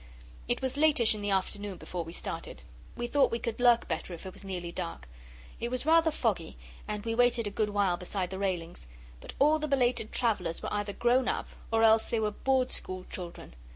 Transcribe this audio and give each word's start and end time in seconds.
It 0.47 0.63
was 0.63 0.77
latish 0.77 1.13
in 1.13 1.21
the 1.21 1.29
afternoon 1.29 1.77
before 1.77 2.03
we 2.03 2.11
started. 2.11 2.63
We 2.97 3.05
thought 3.05 3.29
we 3.29 3.37
could 3.37 3.59
lurk 3.59 3.87
better 3.87 4.15
if 4.15 4.25
it 4.25 4.33
was 4.33 4.43
nearly 4.43 4.71
dark. 4.71 5.07
It 5.59 5.69
was 5.69 5.85
rather 5.85 6.09
foggy, 6.09 6.57
and 6.87 7.05
we 7.05 7.13
waited 7.13 7.45
a 7.45 7.51
good 7.51 7.69
while 7.69 7.97
beside 7.97 8.31
the 8.31 8.39
railings, 8.39 8.87
but 9.19 9.33
all 9.37 9.59
the 9.59 9.67
belated 9.67 10.11
travellers 10.11 10.63
were 10.63 10.73
either 10.73 10.93
grown 10.93 11.27
up 11.27 11.49
or 11.71 11.83
else 11.83 12.09
they 12.09 12.19
were 12.19 12.31
Board 12.31 12.71
School 12.71 13.05
children. 13.11 13.53